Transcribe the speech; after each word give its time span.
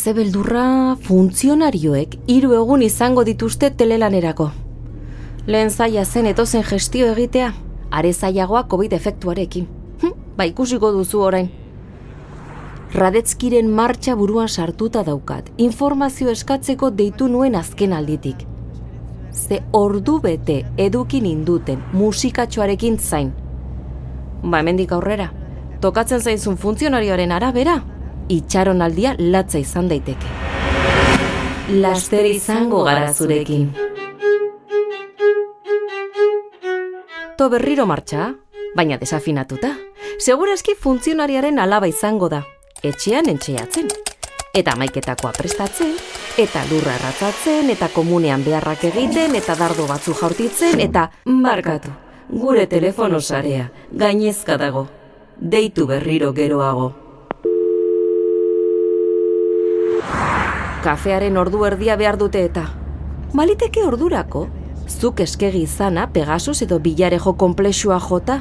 ze 0.00 0.14
beldurra 0.16 0.96
funtzionarioek 1.04 2.14
hiru 2.32 2.54
egun 2.56 2.82
izango 2.82 3.24
dituzte 3.28 3.68
telelanerako. 3.76 4.46
Lehen 5.46 5.70
zaila 5.70 6.04
zen 6.04 6.28
etozen 6.30 6.64
gestio 6.64 7.10
egitea, 7.12 7.50
are 7.90 8.12
zailagoa 8.12 8.62
COVID 8.70 8.94
efektuarekin. 8.96 9.66
Hm, 10.00 10.14
ba 10.38 10.46
ikusiko 10.48 10.92
duzu 10.96 11.20
orain. 11.26 11.50
Radetzkiren 12.94 13.68
martxa 13.68 14.16
buruan 14.16 14.48
sartuta 14.48 15.04
daukat, 15.04 15.52
informazio 15.58 16.32
eskatzeko 16.32 16.90
deitu 17.02 17.28
nuen 17.28 17.54
azken 17.54 17.92
alditik. 17.92 18.46
Ze 19.32 19.60
ordu 19.72 20.18
bete 20.20 20.62
edukin 20.76 21.26
induten 21.26 21.84
musikatxoarekin 21.92 22.98
zain. 22.98 23.32
Ba, 24.42 24.58
hemendik 24.58 24.92
aurrera, 24.96 25.30
tokatzen 25.80 26.20
zaizun 26.24 26.56
funtzionarioaren 26.56 27.32
arabera, 27.32 27.82
itxaron 28.30 28.82
aldia 28.82 29.14
latza 29.18 29.58
izan 29.58 29.88
daiteke. 29.90 30.28
Laster 31.82 32.26
izango 32.26 32.84
gara 32.86 33.12
zurekin. 33.12 33.70
To 37.38 37.48
berriro 37.50 37.86
martxa, 37.86 38.34
baina 38.76 38.98
desafinatuta. 39.00 39.72
Segurazki 40.20 40.74
funtzionariaren 40.76 41.58
alaba 41.58 41.88
izango 41.88 42.28
da, 42.28 42.42
etxean 42.82 43.30
entxeatzen. 43.32 43.88
Eta 44.54 44.74
maiketakoa 44.76 45.32
prestatzen, 45.32 45.94
eta 46.38 46.64
lurra 46.70 46.96
erratzatzen, 46.98 47.70
eta 47.70 47.88
komunean 47.94 48.44
beharrak 48.44 48.84
egiten, 48.90 49.36
eta 49.38 49.56
dardo 49.58 49.86
batzu 49.90 50.14
jaurtitzen, 50.20 50.80
eta 50.82 51.08
barkatu. 51.24 51.94
Gure 52.30 52.66
telefono 52.70 53.20
sarea, 53.20 53.70
gainezka 53.90 54.58
dago. 54.58 54.88
Deitu 55.40 55.86
berriro 55.86 56.34
geroago. 56.34 57.09
Kafearen 60.80 61.36
ordu 61.36 61.66
erdia 61.68 61.92
behar 62.00 62.16
dute 62.16 62.40
eta. 62.46 62.62
Maliteke 63.36 63.82
ordurako, 63.84 64.46
zuk 64.88 65.20
eskegi 65.20 65.66
izana 65.66 66.06
Pegasus 66.14 66.62
edo 66.64 66.78
bilarejo 66.80 67.34
komplexua 67.42 67.98
jota, 68.00 68.38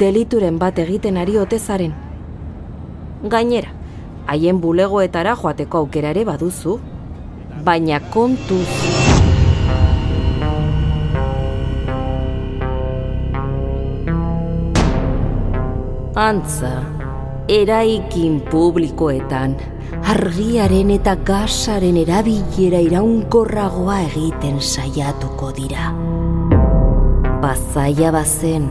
delituren 0.00 0.58
bat 0.58 0.80
egiten 0.82 1.16
ari 1.16 1.38
otezaren. 1.38 1.94
Gainera, 3.30 3.70
haien 4.26 4.58
bulegoetara 4.60 5.36
joateko 5.38 5.84
aukera 5.84 6.10
ere 6.10 6.26
baduzu, 6.26 6.80
baina 7.62 8.02
kontuz. 8.10 8.66
Antza, 16.16 16.74
eraikin 17.48 18.40
publikoetan, 18.50 19.56
argiaren 20.10 20.90
eta 20.90 21.14
gasaren 21.26 21.96
erabilera 22.00 22.80
iraunkorragoa 22.82 24.00
egiten 24.08 24.58
saiatuko 24.60 25.52
dira. 25.54 25.92
Bazaia 27.42 28.10
bazen, 28.12 28.66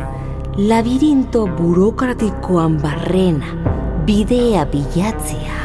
labirinto 0.58 1.46
burokratikoan 1.58 2.78
barrena, 2.84 3.56
bidea 4.06 4.66
bilatzea, 4.72 5.62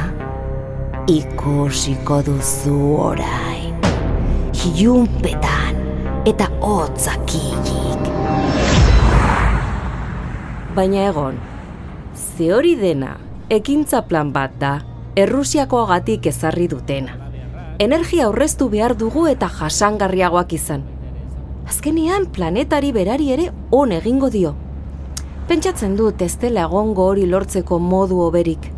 ikusiko 1.10 2.22
duzu 2.30 2.78
orain, 3.10 3.74
hiunpetan 4.54 5.82
eta 6.30 6.46
hotzakillik. 6.62 8.10
Baina 10.76 11.08
egon, 11.10 11.49
ze 12.20 12.52
hori 12.54 12.76
dena, 12.76 13.16
ekintza 13.48 14.02
plan 14.06 14.32
bat 14.32 14.54
da, 14.60 14.80
Errusiakoagatik 15.18 16.26
ezarri 16.30 16.68
dutena. 16.70 17.16
Energia 17.82 18.28
aurreztu 18.28 18.68
behar 18.70 18.92
dugu 18.96 19.24
eta 19.26 19.48
jasangarriagoak 19.50 20.52
izan. 20.54 20.84
Azkenean 21.66 22.28
planetari 22.30 22.92
berari 22.94 23.32
ere 23.34 23.48
on 23.74 23.90
egingo 23.96 24.30
dio. 24.30 24.52
Pentsatzen 25.48 25.96
dut 25.98 26.22
ez 26.22 26.36
dela 26.38 26.68
egongo 26.68 27.08
hori 27.10 27.26
lortzeko 27.26 27.80
modu 27.82 28.20
oberik. 28.22 28.70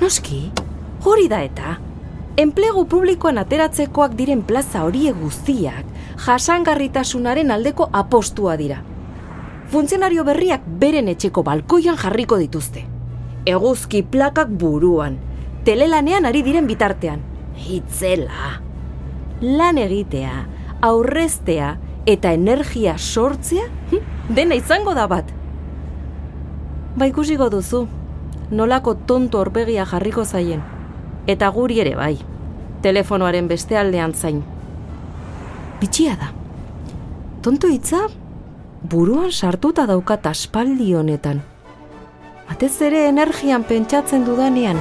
Noski, 0.00 0.40
hori 1.04 1.28
da 1.30 1.40
eta. 1.46 1.76
Enplegu 2.36 2.84
publikoan 2.90 3.38
ateratzekoak 3.38 4.18
diren 4.18 4.42
plaza 4.42 4.82
horiek 4.84 5.16
guztiak 5.22 5.94
jasangarritasunaren 6.26 7.54
aldeko 7.54 7.88
apostua 7.92 8.58
dira. 8.58 8.82
Funtzionario 9.76 10.22
berriak 10.24 10.62
beren 10.80 11.10
etxeko 11.12 11.42
balkoian 11.44 11.98
jarriko 12.00 12.38
dituzte. 12.40 12.86
Eguzki 13.44 14.00
plakak 14.08 14.48
buruan, 14.62 15.18
telelanean 15.66 16.24
ari 16.24 16.40
diren 16.46 16.64
bitartean. 16.64 17.20
Itzela. 17.68 18.54
Lan 19.44 19.76
egitea, 19.76 20.32
aurreztea 20.80 21.74
eta 22.08 22.32
energia 22.32 22.96
sortzea, 22.96 23.68
hm, 23.92 24.32
dena 24.40 24.56
izango 24.56 24.96
da 24.96 25.04
bat. 25.12 25.36
Ba 26.96 27.12
ikusiko 27.12 27.52
duzu, 27.52 27.84
nolako 28.50 28.96
tonto 29.04 29.44
orpegia 29.44 29.84
jarriko 29.84 30.24
zaien. 30.24 30.64
Eta 31.28 31.52
guri 31.52 31.82
ere 31.84 31.98
bai, 32.00 32.14
telefonoaren 32.80 33.52
beste 33.52 33.76
aldean 33.76 34.16
zain. 34.16 34.40
Bitxia 35.82 36.16
da. 36.16 36.32
Tonto 37.44 37.68
hitza, 37.68 38.06
buruan 38.82 39.32
sartuta 39.32 39.86
daukat 39.86 40.26
aspaldi 40.26 40.94
honetan. 40.94 41.42
Batez 42.48 42.74
ere 42.82 43.06
energian 43.08 43.64
pentsatzen 43.66 44.24
dudanean, 44.24 44.78